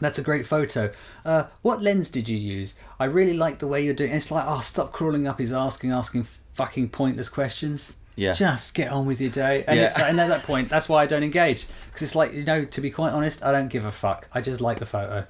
[0.00, 0.92] that's a great photo.
[1.24, 2.74] Uh, what lens did you use?
[3.00, 4.12] I really like the way you're doing.
[4.12, 7.94] It's like, oh, stop crawling up his asking, asking fucking pointless questions.
[8.16, 8.32] Yeah.
[8.32, 9.64] Just get on with your day.
[9.66, 9.86] And, Yeah.
[9.86, 11.66] it's like, and at that point, that's why I don't engage.
[11.86, 14.26] Because it's like, you know, to be quite honest, I don't give a fuck.
[14.32, 15.26] I just like the photo.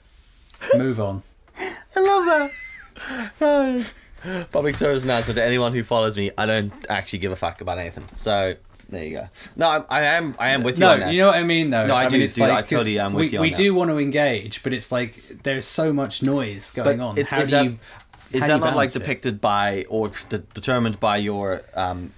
[0.77, 1.23] Move on.
[1.59, 2.51] I love
[3.39, 3.87] that.
[4.53, 6.31] Public service announcement to anyone who follows me.
[6.37, 8.05] I don't actually give a fuck about anything.
[8.17, 8.55] So
[8.89, 9.29] there you go.
[9.57, 10.35] No, I, I am.
[10.39, 11.13] I am with you No, on that.
[11.13, 11.87] you know what I mean, though.
[11.87, 13.57] No, I do, mean, it's dude, I totally am with we, you on we that.
[13.57, 17.19] do want to engage, but it's like there's so much noise going on.
[17.19, 17.79] It's, how is do that, you,
[18.33, 18.99] is that you not like it?
[18.99, 22.13] depicted by or de- determined by your um,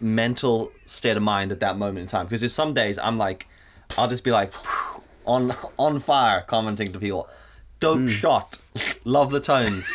[0.00, 2.26] mental state of mind at that moment in time?
[2.26, 3.46] Because there's some days I'm like,
[3.98, 4.52] I'll just be like,
[5.26, 7.28] on on fire, commenting to people,
[7.80, 8.08] dope Hmm.
[8.08, 8.58] shot,
[9.04, 9.92] love the tones.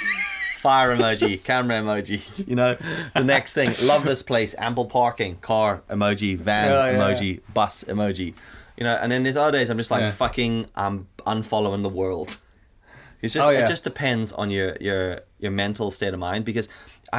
[0.68, 2.20] Fire emoji, camera emoji,
[2.52, 2.76] you know.
[3.16, 7.86] The next thing, love this place, ample parking, car emoji, van Yeah, yeah, emoji, bus
[7.88, 8.34] emoji,
[8.78, 8.96] you know.
[9.02, 10.12] And then there's other days I'm just like Yeah.
[10.12, 12.30] fucking, I'm unfollowing the world.
[13.22, 13.62] It's just Oh, yeah.
[13.62, 16.68] it just depends on your your your mental state of mind because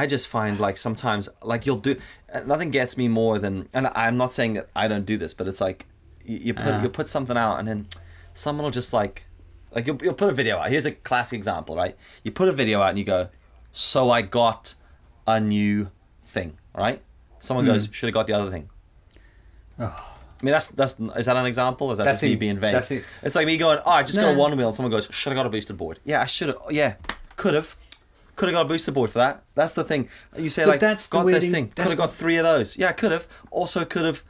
[0.01, 1.93] I just find like sometimes like you'll do
[2.33, 5.33] uh, nothing gets me more than and I'm not saying that I don't do this
[5.33, 5.79] but it's like
[6.23, 6.81] you, you put Ah.
[6.83, 7.79] you put something out and then
[8.33, 9.15] someone will just like
[9.75, 12.55] like you'll, you'll put a video out here's a classic example right you put a
[12.61, 13.27] video out and you go
[13.71, 14.73] so I got
[15.27, 15.89] a new
[16.25, 17.01] thing right
[17.39, 17.71] someone Hmm.
[17.73, 18.69] goes should have got the other thing
[19.79, 20.05] Oh.
[20.41, 21.87] I mean, that's that's is that an example?
[21.87, 22.71] Or is that That's just me being vague?
[22.73, 23.03] That's it.
[23.21, 25.37] It's like me going, oh, I just got a Onewheel, and someone goes, should have
[25.37, 25.99] got a boosted board.
[26.05, 26.57] Yeah, I should have.
[26.69, 26.93] Yeah,
[27.35, 27.75] could have.
[28.37, 29.43] Could have got a boosted board for that.
[29.55, 30.07] That's the thing.
[30.37, 31.67] You say But like, that's got this thing- thing.
[31.75, 32.77] Could have got three of those.
[32.77, 33.27] Yeah, I could have.
[33.51, 34.23] Also, could have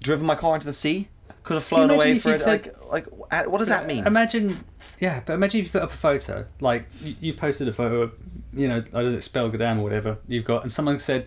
[0.00, 1.08] driven my car into the sea.
[1.44, 2.40] Could have flown away for it.
[2.40, 4.04] said- Like, like, what does that mean?
[4.08, 4.64] Imagine,
[4.98, 8.02] yeah, but imagine if you put up a photo, like you, you posted a photo,
[8.02, 8.12] of,
[8.56, 11.26] you know, I don't know, Spell Gadam or whatever you've got, and someone said,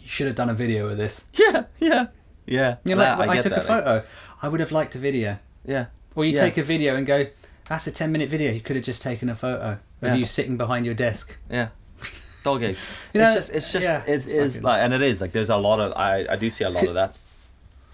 [0.00, 1.24] you should have done a video of this.
[1.34, 2.06] yeah, yeah,
[2.46, 2.76] yeah.
[2.84, 4.04] You're like, well, I, took that, a like, photo.
[4.42, 5.38] I would have liked a video.
[5.64, 5.86] yeah.
[6.14, 6.40] Or you Yeah.
[6.40, 7.26] take a video and go,
[7.68, 8.50] that's a 10 minute video.
[8.50, 10.14] You could have just taken a photo of Yeah.
[10.14, 11.36] you sitting behind your desk.
[11.50, 11.68] Yeah.
[12.42, 12.80] Dog eggs.
[13.12, 15.32] You know, it's just, it's just, yeah, it is fucking- like, and it is like,
[15.32, 17.16] there's a lot of, I, I do see a lot of that.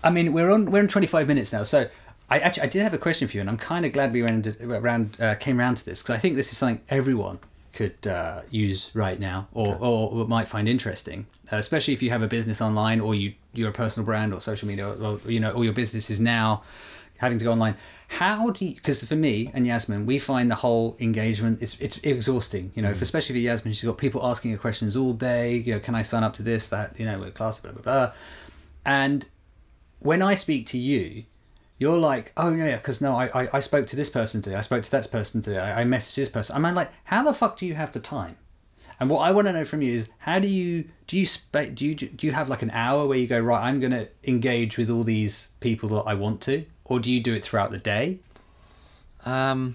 [0.03, 1.89] I mean, we're on we're in 25 minutes now, so
[2.29, 4.21] I actually I did have a question for you, and I'm kind of glad we
[4.23, 7.39] round, round uh, came round to this because I think this is something everyone
[7.75, 12.23] could uh, use right now, or, or might find interesting, uh, especially if you have
[12.23, 15.41] a business online or you you're a personal brand or social media, or, or you
[15.41, 16.63] know, all your business is now
[17.19, 17.77] having to go online.
[18.09, 18.75] How do you?
[18.75, 22.73] Because for me and Yasmin, we find the whole engagement it's it's exhausting.
[22.75, 22.97] You know, Mm.
[22.97, 25.57] for especially for Yasmin, she's got people asking her questions all day.
[25.57, 26.99] You know, can I sign up to this, that?
[26.99, 28.13] You know, with class, blah blah blah,
[28.87, 29.27] and
[30.01, 31.25] when I speak to you,
[31.79, 34.57] you're like, oh yeah, yeah, because no, I, I, I spoke to this person today,
[34.57, 36.57] I spoke to that person today, I, I messaged this person.
[36.65, 38.37] I'm like, how the fuck do you have the time?
[39.01, 41.65] And what I want to know from you is, how do you do you spa-
[41.65, 43.65] do you do you have like an hour where you go right?
[43.67, 47.21] I'm going to engage with all these people that I want to, or do you
[47.21, 48.19] do it throughout the day?
[49.25, 49.75] Um,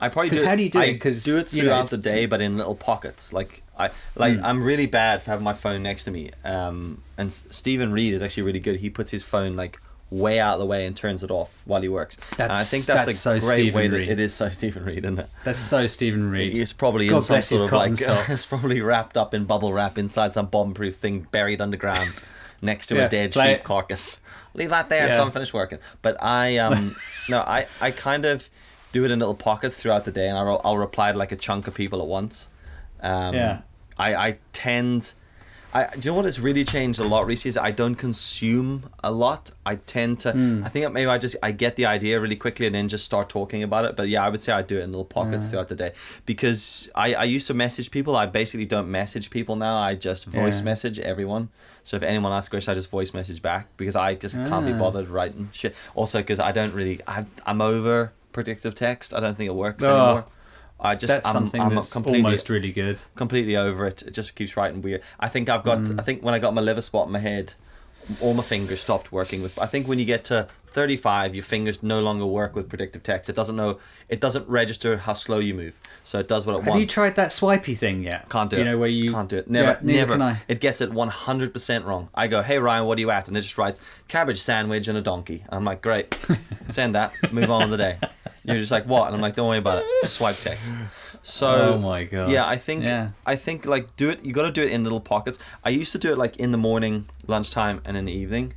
[0.00, 0.98] I probably because how do you do I it?
[1.00, 3.32] 'Cause, do it you know, throughout the day, but in little pockets.
[3.32, 4.44] Like I like Hmm.
[4.44, 6.30] I'm really bad for having my phone next to me.
[6.44, 8.80] Um, and Stephen Reed is actually really good.
[8.80, 9.78] He puts his phone like
[10.14, 12.16] way out of the way and turns it off while he works.
[12.32, 13.98] and I That's- think that's, that's a so great Stephen way.
[13.98, 14.08] Reed.
[14.08, 15.28] It is so Stephen Reed, isn't it?
[15.44, 16.56] That's so Stephen Reed.
[16.56, 18.28] He's probably God in some sort of like socks.
[18.30, 22.12] it's probably wrapped up in bubble wrap inside some bomb-proof thing buried underground
[22.62, 24.20] next to Yeah, a dead play sheep carcass.
[24.54, 25.08] Leave that there Yeah.
[25.08, 25.78] until I'm finished working.
[26.02, 26.94] But I um
[27.28, 28.48] no I I kind of
[28.92, 31.36] do it in little pockets throughout the day, and I'll I'll reply to like a
[31.36, 32.48] chunk of people at once.
[33.02, 33.60] Um, Yeah.
[33.98, 35.12] I I tend.
[35.76, 38.90] I, do you know what has really changed a lot recently is I don't consume
[39.02, 39.50] a lot.
[39.66, 40.30] I tend to.
[40.32, 40.62] Hmm.
[40.64, 43.28] I think maybe I just I get the idea really quickly and then just start
[43.28, 43.96] talking about it.
[43.96, 45.92] But yeah, I would say I do it in little pockets throughout the day
[46.26, 48.14] because I I used to message people.
[48.16, 49.76] I basically don't message people now.
[49.76, 50.64] I just voice Yeah.
[50.64, 51.48] message everyone.
[51.82, 54.64] So if anyone asks a question, I just voice message back because I just can't
[54.66, 54.78] be Ah.
[54.78, 55.74] bothered writing shit.
[55.94, 59.12] Also because I don't really I I'm over predictive text.
[59.12, 60.24] I don't think it works Oh, anymore.
[60.80, 63.00] I just That's I'm, something I'm that's completely almost really good.
[63.14, 64.02] completely over it.
[64.02, 65.02] It just keeps writing weird.
[65.20, 65.78] I think I've got.
[65.78, 66.00] Mm.
[66.00, 67.54] I think when I got my liver spot in my head,
[68.20, 69.58] all my fingers stopped working with.
[69.58, 73.30] I think when you get to 35, your fingers no longer work with predictive text.
[73.30, 73.78] It doesn't know.
[74.08, 76.74] It doesn't register how slow you move, so it does what it Have wants.
[76.74, 78.28] Have you tried that swipey thing yet?
[78.28, 78.64] Can't do you it.
[78.64, 79.48] know where you can't do it.
[79.48, 80.14] Never, Yeah, never.
[80.14, 80.42] Can I.
[80.48, 82.08] It gets it one hundred percent wrong.
[82.14, 84.98] I go, "Hey Ryan, what are you at?" And it just writes cabbage sandwich and
[84.98, 85.44] a donkey.
[85.48, 86.12] I'm like, "Great,
[86.68, 87.12] send that.
[87.32, 87.98] Move on with the day."
[88.42, 90.08] You're just like, "What?" And I'm like, "Don't worry about it.
[90.08, 90.72] Swipe text."
[91.26, 92.30] So, Oh my god.
[92.30, 93.08] yeah, I think Yeah.
[93.24, 94.24] I think like do it.
[94.24, 95.38] You got to do it in little pockets.
[95.64, 98.52] I used to do it like in the morning, lunchtime, and in the evening,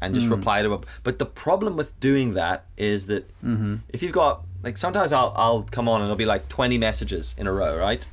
[0.00, 0.84] and just reply to it.
[1.02, 3.76] But the problem with doing that is that Mm-hmm.
[3.88, 7.34] if you've got like sometimes I'll I'll come on and it'll be like twenty messages
[7.36, 8.06] in a row, right?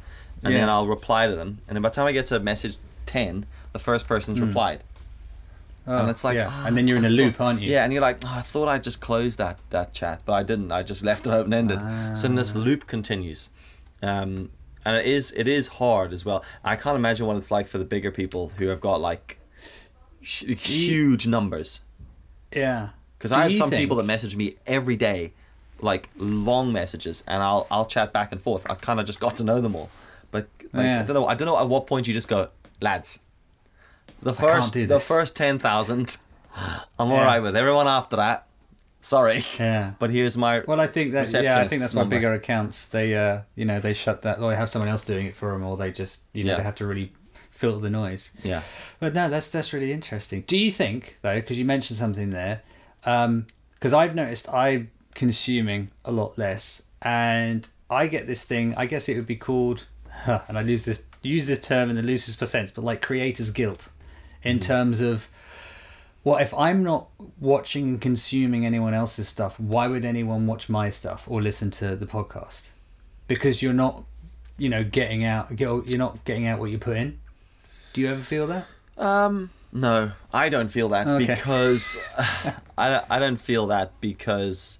[0.43, 2.77] And then I'll reply to them, and then by the time I get to message
[3.05, 4.81] ten, the first person's replied.
[5.87, 6.49] Oh, and it's like, yeah.
[6.51, 7.71] ah, and then you're in I a thought- loop, aren't you?
[7.71, 10.43] Yeah, and you're like, oh, I thought I just closed that that chat, but I
[10.43, 10.71] didn't.
[10.71, 11.79] I just left it open ended.
[12.17, 12.41] So then Ah.
[12.41, 13.49] this loop continues,
[14.01, 14.49] um,
[14.85, 16.43] and it is it is hard as well.
[16.63, 19.39] I can't imagine what it's like for the bigger people who have got like
[20.21, 21.81] huge numbers.
[22.53, 22.89] Yeah.
[23.17, 25.33] Because I have some think- people that message me every day,
[25.81, 28.65] like long messages, and I'll I'll chat back and forth.
[28.69, 29.89] I've kind of just got to know them all,
[30.31, 30.99] but like Yeah.
[31.01, 31.27] I don't know.
[31.27, 32.49] I don't know at what point you just go,
[32.81, 33.19] lads.
[34.21, 36.17] The first the first ten thousand,
[36.97, 37.15] I'm Yeah.
[37.15, 37.55] all right with.
[37.55, 38.45] Everyone after that,
[39.01, 39.93] sorry, Yeah.
[39.99, 40.61] but here's my.
[40.67, 42.15] Well, I think that yeah, I think that's why number.
[42.17, 45.25] bigger accounts they uh you know they shut that or they have someone else doing
[45.27, 46.57] it for them or they just you know Yeah.
[46.57, 47.13] they have to really
[47.51, 48.31] filter the noise.
[48.43, 48.61] yeah.
[48.99, 50.43] But no, that's that's really interesting.
[50.47, 52.61] Do you think though, because you mentioned something there,
[53.01, 58.73] because I've noticed I'm consuming a lot less, and I get this thing.
[58.77, 59.85] I guess it would be called,
[60.25, 63.89] and I use this use this term in the loosest sense, but like creator's guilt,
[64.43, 65.27] in terms of.
[66.29, 67.07] What if I'm not
[67.39, 69.59] watching and consuming anyone else's stuff?
[69.59, 72.69] Why would anyone watch my stuff or listen to the podcast?
[73.27, 74.03] Because you're not,
[74.55, 75.59] you know, getting out.
[75.59, 77.19] You're not getting out what you put in.
[77.93, 78.67] Do you ever feel that?
[78.95, 81.33] Um, no, I don't feel that Okay.
[81.33, 81.97] because
[82.77, 84.77] I, I don't feel that because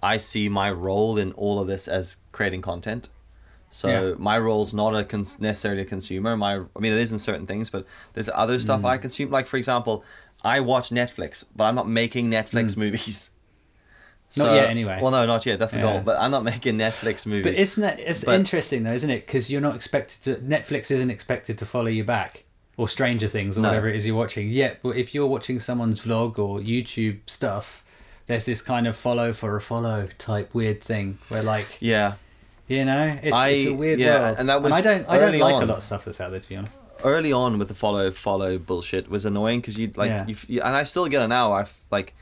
[0.00, 3.08] I see my role in all of this as creating content.
[3.70, 4.14] So Yeah.
[4.18, 6.36] my role's not a cons- necessarily a consumer.
[6.36, 8.88] My I mean it is in certain things, but there's other stuff Mm.
[8.90, 9.30] I consume.
[9.32, 10.04] Like for example,
[10.46, 13.30] I watch Netflix, but I'm not making Netflix movies.
[13.30, 13.32] Mm.
[14.38, 14.98] Not yet, anyway.
[15.00, 15.58] Well, no, not yet.
[15.60, 15.92] That's the Yeah.
[15.92, 16.00] goal.
[16.00, 17.44] But I'm not making Netflix movies.
[17.44, 19.24] But isn't that it's But- interesting though, isn't it?
[19.24, 20.34] Because you're not expected to.
[20.42, 22.42] Netflix isn't expected to follow you back,
[22.76, 23.68] or Stranger Things, or No.
[23.68, 24.50] whatever it is you're watching.
[24.50, 27.84] Yet, but if you're watching someone's vlog or YouTube stuff,
[28.26, 32.14] there's this kind of follow for a follow type weird thing where, like, yeah.
[32.66, 34.36] you know, it's, I- it's a weird yeah, world.
[34.40, 36.40] and that was I don't, I don't like a lot of stuff that's out there,
[36.40, 36.74] to be honest.
[37.04, 40.26] Early on with the follow follow bullshit was annoying because you like Yeah.
[40.48, 41.52] you, and I still get it now.
[41.52, 42.14] I've like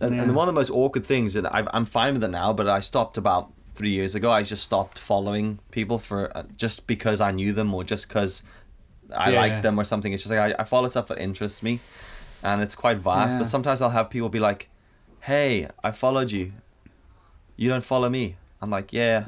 [0.00, 2.52] and, and one of the most awkward things and I've, I'm fine with it now,
[2.52, 4.30] but I stopped about three years ago.
[4.32, 8.42] I just stopped following people for uh, just because I knew them or just because
[9.14, 10.12] I Yeah, liked them or something.
[10.12, 11.80] It's just like I, I follow stuff that interests me,
[12.42, 13.34] and it's quite vast.
[13.34, 13.38] Yeah.
[13.38, 14.68] But sometimes I'll have people be like,
[15.20, 16.52] "Hey, I followed you.
[17.56, 19.26] You don't follow me." I'm like, "Yeah,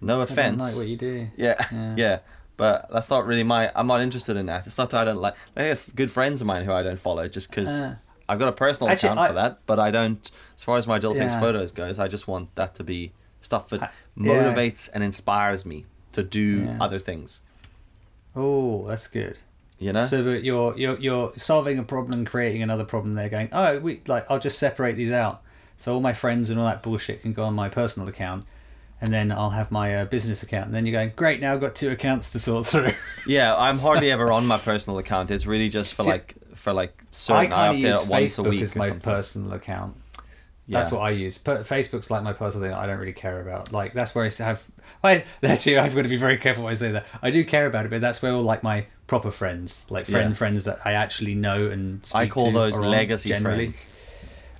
[0.00, 1.28] no I don't offense." like what you do.
[1.36, 1.54] Yeah,
[1.96, 2.18] Yeah.
[2.60, 2.72] Yeah.
[2.82, 3.70] But that's not really my.
[3.74, 4.66] I'm not interested in that.
[4.66, 5.34] It's not that I don't like.
[5.56, 7.96] I have good friends of mine who I don't follow just because Uh,
[8.28, 9.58] I've got a personal actually, account I- for that.
[9.66, 10.30] But I don't.
[10.56, 13.68] As far as my Dill Takes photos goes, I just want that to be stuff
[13.70, 14.32] that I- yeah.
[14.54, 16.76] motivates and inspires me to do Yeah.
[16.80, 17.42] other things.
[18.36, 19.38] Oh, that's good.
[19.78, 20.04] You know.
[20.04, 23.14] So that you're you're you're solving a problem, creating another problem.
[23.14, 25.42] They're going, oh, we like I'll just separate these out.
[25.76, 28.44] So all my friends and all that bullshit can go on my personal account,
[29.00, 30.66] and then I'll have my uh, business account.
[30.66, 32.92] And then you're going, great, now I've got two accounts to sort through.
[33.26, 35.30] yeah, I'm hardly ever on my personal account.
[35.30, 37.52] It's really just for See, like for like I certain.
[37.52, 39.00] I, kind of update use it once a Facebook week as my something.
[39.00, 39.96] personal account.
[40.68, 41.36] That's what I use.
[41.36, 42.76] But Facebook's like my personal thing.
[42.76, 43.72] I don't really care about.
[43.72, 44.62] Like that's where I have.
[45.02, 47.06] I actually I've got to be very careful when I say that.
[47.22, 50.30] I do care about it, but that's where all like my proper friends, like friend
[50.30, 50.34] Yeah.
[50.36, 53.64] friends that I actually know and speak I call those legacy generally.
[53.66, 53.88] friends.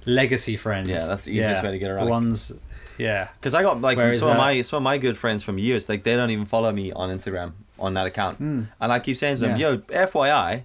[0.06, 0.88] Legacy friends.
[0.88, 2.52] Yeah, that's the easiest way to get around The ones,
[3.00, 3.28] yeah.
[3.38, 5.88] Because I got like Whereas, some of my some of my good friends from years,
[5.88, 8.62] like they don't even follow me on Instagram on that account, hmm.
[8.80, 9.56] and I keep saying to them.
[9.58, 9.70] Yeah.
[9.70, 10.64] "Yo, FYI,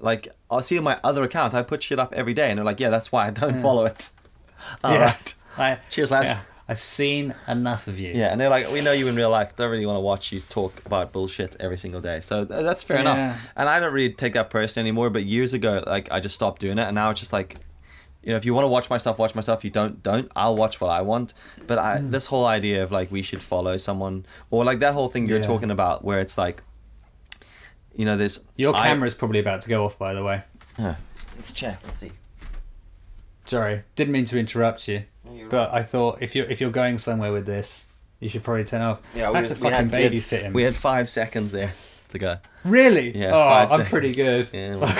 [0.00, 2.80] like I'll see my other account, I put shit up every day," and they're like,
[2.80, 4.10] "Yeah, that's why I don't follow it."
[4.84, 5.04] All yeah.
[5.04, 5.34] right.
[5.56, 6.28] I, Cheers, lads.
[6.28, 6.40] yeah.
[6.70, 8.12] I've seen enough of you.
[8.12, 9.56] Yeah, and they're like, "We know you in real life.
[9.56, 12.82] Don't really want to watch you talk about bullshit every single day." So th- that's
[12.82, 13.02] fair Yeah.
[13.02, 13.40] enough.
[13.56, 15.08] And I don't really take that personally anymore.
[15.10, 17.56] But years ago, like I just stopped doing it, and now it's just like.
[18.22, 19.60] You know, if you want to watch my stuff, watch my stuff.
[19.60, 20.30] If you don't, don't.
[20.34, 21.32] I'll watch what I want.
[21.66, 22.10] But I, Hmm.
[22.10, 25.38] this whole idea of like we should follow someone, or like that whole thing you're
[25.38, 25.44] Yeah.
[25.46, 26.62] talking about, where it's like,
[27.94, 28.40] you know, this.
[28.56, 30.42] Your I- camera's probably about to go off, by the way.
[30.78, 30.94] Huh.
[31.36, 31.80] Let's check.
[31.84, 32.12] Let's see.
[33.46, 35.04] Sorry, didn't mean to interrupt you,
[35.48, 37.86] but I thought if you're if you're going somewhere with this,
[38.20, 38.98] you should probably turn off.
[39.14, 40.52] I have to we fucking had, we had- babysit him.
[40.52, 41.72] We had five seconds there.
[42.08, 42.38] To go.
[42.64, 43.16] Really?
[43.16, 43.88] Yeah, Oh, five I'm seconds.
[43.90, 44.48] pretty good.
[44.52, 44.96] Yeah, well,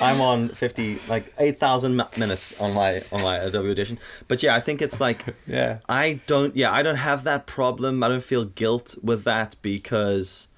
[0.00, 3.98] I'm on fifty, like eight thousand minutes on my on my Adobe Audition.
[4.28, 5.78] But yeah, I think it's like Yeah.
[5.88, 6.54] I don't.
[6.56, 8.02] Yeah, I don't have that problem.
[8.02, 10.48] I don't feel guilt with that because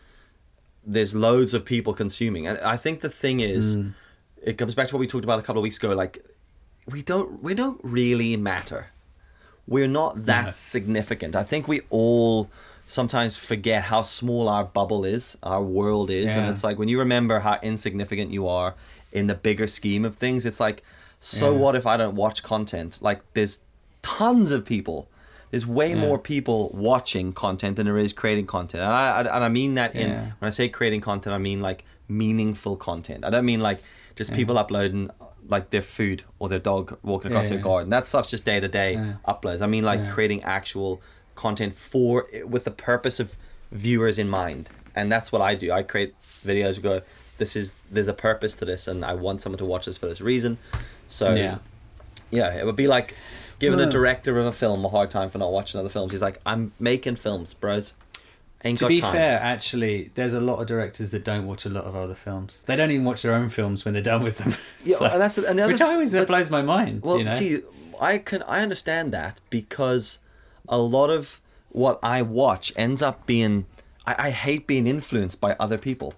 [0.87, 2.47] there's loads of people consuming.
[2.47, 3.95] And I think the thing is, Mm.
[4.43, 5.95] it comes back to what we talked about a couple of weeks ago.
[5.95, 6.25] Like,
[6.87, 8.87] we don't we don't really matter.
[9.67, 10.53] We're not that No.
[10.53, 11.37] significant.
[11.37, 12.49] I think we all
[12.89, 16.99] sometimes forget how small our bubble is, our world is, and it's like when you
[16.99, 18.75] remember how insignificant you are
[19.13, 20.83] in the bigger scheme of things, it's like,
[21.21, 21.59] so Yeah.
[21.59, 22.99] what if I don't watch content?
[23.01, 23.61] Like, there's
[24.03, 25.09] tons of people.
[25.51, 25.97] There's way Yeah.
[25.97, 29.75] more people watching content than there is creating content, and I, I and I mean
[29.75, 33.25] that in when I say creating content, I mean like meaningful content.
[33.25, 33.83] I don't mean like
[34.17, 35.11] just people uploading
[35.49, 37.65] like their food or their dog walking across Yeah, their yeah.
[37.65, 37.91] garden.
[37.91, 38.97] That stuff's just day to day
[39.27, 39.63] uploads.
[39.63, 40.11] I mean like Yeah.
[40.13, 41.01] creating actual
[41.39, 43.37] content for with the purpose of
[43.73, 45.73] viewers in mind, and that's what I do.
[45.73, 46.81] I create videos.
[46.83, 47.03] Go,
[47.39, 50.07] this is there's a purpose to this, and I want someone to watch this for
[50.07, 50.59] this reason.
[51.09, 51.59] So Yeah.
[52.31, 53.15] yeah, it would be like
[53.59, 56.13] giving a director of a film a hard time for not watching other films.
[56.13, 57.95] He's like, I'm making films, bros.
[58.65, 59.13] Ain't To got be time.
[59.13, 62.63] fair, actually, there's a lot of directors that don't watch a lot of other films.
[62.67, 64.53] They don't even watch their own films when they're done with them.
[64.85, 67.03] Yeah, So- and that's and the other which I always that but- blows my mind.
[67.03, 67.31] Well, you know?
[67.33, 67.63] see,
[68.01, 70.19] I can I understand that because
[70.69, 73.67] a lot of what I watch ends up being
[74.07, 76.15] I, I hate being influenced by other people.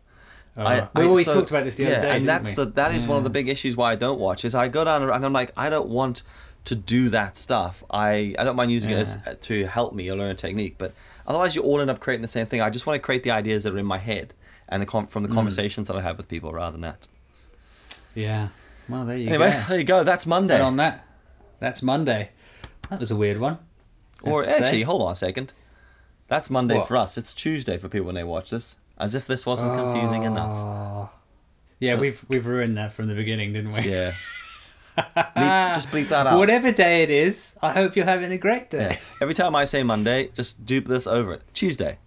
[0.57, 2.49] Uh, I, well, I- we so- talked about this the yeah, other day, and that's
[2.51, 2.55] we?
[2.55, 4.85] the that is one of the big issues why I don't watch is I go
[4.85, 6.23] down and I'm like I don't want
[6.67, 7.83] to do that stuff.
[7.91, 10.93] I I don't mind using it as, to help me or learn a technique, but
[11.27, 12.61] otherwise you all end up creating the same thing.
[12.61, 14.35] I just want to create the ideas that are in my head
[14.69, 15.35] and the con- from the Mm.
[15.35, 17.09] conversations that I have with people rather than that.
[18.15, 18.49] Yeah.
[18.89, 19.65] Well, there you Anyway, go.
[19.69, 20.03] there you go.
[20.05, 20.55] That's Monday.
[20.55, 21.07] And on that,
[21.61, 22.31] that's Monday.
[22.89, 23.59] That was a weird one.
[24.25, 24.65] I Or have to say.
[24.65, 25.53] actually, hold on a second.
[26.29, 26.89] That's Monday What?
[26.89, 27.19] for us.
[27.19, 28.77] It's Tuesday for people when they watch this.
[28.99, 31.11] As if this wasn't confusing enough.
[31.79, 33.91] Yeah, So- we've we've ruined that from the beginning, didn't we?
[33.91, 34.13] Yeah.
[34.99, 36.37] bleep, just bleep that out.
[36.39, 38.91] Whatever day it is, I hope you're having a great day.
[38.91, 38.97] Yeah.
[39.23, 41.43] Every time I say Monday, just dupe this over it.
[41.55, 41.99] Tuesday.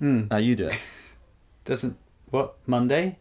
[0.00, 0.24] Hmm.
[0.30, 0.80] Now you do it.
[1.64, 1.96] Doesn't
[2.30, 3.18] what Monday?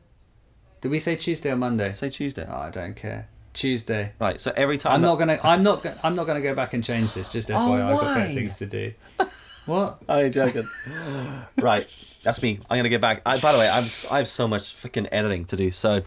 [0.81, 1.93] Did we say Tuesday or Monday?
[1.93, 2.47] Say Tuesday.
[2.49, 3.27] Oh, I don't care.
[3.59, 4.13] Tuesday.
[4.19, 4.39] Right.
[4.39, 4.93] So every time.
[4.93, 5.39] I'm that- not gonna.
[5.43, 5.83] I'm not.
[5.83, 7.27] go- I'm not gonna go back and change this.
[7.27, 8.93] Just oh, FYI, I've got better things to do.
[9.65, 10.01] What?
[10.09, 10.67] I ain't joking.
[11.61, 11.87] right.
[12.23, 12.59] That's me.
[12.71, 13.21] I'm gonna get back.
[13.23, 15.69] I, by the way, I'm, I have so much freaking editing to do.
[15.69, 16.01] So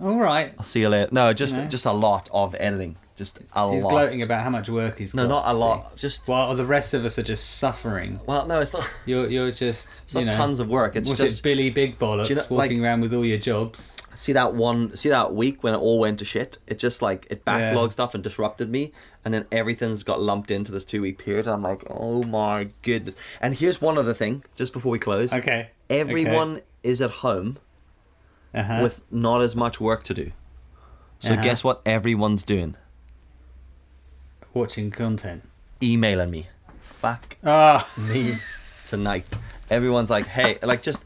[0.00, 0.52] All right.
[0.58, 1.08] I'll see you later.
[1.12, 1.66] No, just No.
[1.66, 2.96] just a lot of editing.
[3.16, 3.72] Just a lot.
[3.72, 3.90] He's lot.
[3.90, 5.28] gloating about how much work he's No, got.
[5.46, 5.58] not a see.
[5.58, 5.96] lot.
[5.96, 8.20] Just While the rest of us are just suffering.
[8.26, 8.90] well, no, it's not.
[9.06, 10.36] You're you're just It's you not know.
[10.36, 10.96] tons of work.
[10.96, 13.24] It's what's just it, Billy Big Bollocks, Do you know, walking like- around with all
[13.24, 13.94] your jobs?
[14.14, 17.26] see that one see that week when it all went to shit it just like
[17.28, 17.74] it Yeah.
[17.74, 18.90] backlogged stuff and disrupted me
[19.22, 22.68] and then everything's got lumped into this two week period and i'm like oh my
[22.80, 25.68] goodness and here's one other thing just before we close Okay.
[25.90, 27.58] everyone is at home
[28.56, 28.80] Uh-huh.
[28.82, 30.32] with not as much work to do
[31.18, 31.42] so Uh-huh.
[31.42, 32.74] guess what everyone's doing
[34.54, 35.42] watching content.
[35.82, 36.46] emailing me
[37.00, 37.86] fuck Ah.
[37.98, 38.36] me
[38.86, 39.36] tonight
[39.70, 41.04] everyone's like hey like just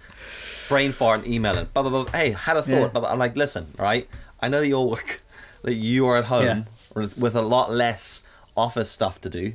[0.68, 2.12] brain fart and emailing blah, blah, blah.
[2.12, 2.88] hey had a thought Yeah.
[2.88, 3.10] blah, blah.
[3.10, 4.08] i'm like listen right?
[4.40, 5.20] i know that you're work
[5.62, 6.62] that you are at home Yeah.
[6.94, 8.22] with with a lot less
[8.56, 9.54] office stuff to do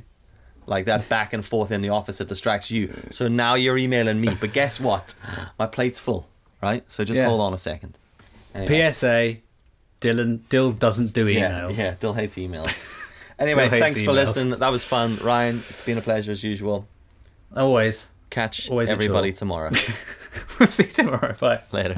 [0.66, 4.20] like that back and forth in the office that distracts you so now you're emailing
[4.20, 5.14] me but guess what
[5.58, 6.28] my plate's full
[6.62, 7.28] right so just Yeah.
[7.28, 7.96] hold on a second
[8.54, 8.90] Anyway.
[8.90, 9.36] PSA.
[10.00, 11.78] Dylan Dill doesn't do yeah, emails.
[11.78, 12.72] yeah Dill hates emails
[13.38, 16.86] anyway hates thanks for listening that was fun ryan it's been a pleasure as usual
[17.56, 18.10] Always.
[18.30, 19.70] catch Always everybody tomorrow
[20.58, 21.34] we'll see you tomorrow.
[21.40, 21.60] Bye.
[21.72, 21.94] later